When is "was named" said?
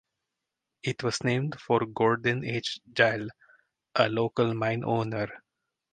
1.03-1.61